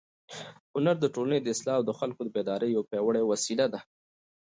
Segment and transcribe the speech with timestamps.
[0.73, 3.79] هنر د ټولنې د اصلاح او د خلکو د بیدارۍ یوه پیاوړې وسیله ده.